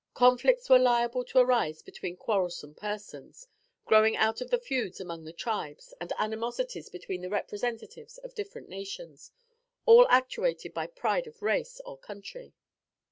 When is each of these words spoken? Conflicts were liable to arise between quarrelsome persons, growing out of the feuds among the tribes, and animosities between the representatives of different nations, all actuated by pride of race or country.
Conflicts 0.15 0.67
were 0.67 0.79
liable 0.79 1.23
to 1.25 1.37
arise 1.37 1.83
between 1.83 2.17
quarrelsome 2.17 2.73
persons, 2.73 3.47
growing 3.85 4.17
out 4.17 4.41
of 4.41 4.49
the 4.49 4.57
feuds 4.57 4.99
among 4.99 5.25
the 5.25 5.31
tribes, 5.31 5.93
and 6.01 6.11
animosities 6.17 6.89
between 6.89 7.21
the 7.21 7.29
representatives 7.29 8.17
of 8.17 8.33
different 8.33 8.67
nations, 8.67 9.29
all 9.85 10.07
actuated 10.09 10.73
by 10.73 10.87
pride 10.87 11.27
of 11.27 11.43
race 11.43 11.79
or 11.85 11.99
country. 11.99 12.55